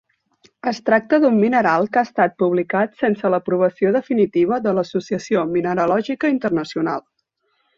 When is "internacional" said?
6.39-7.07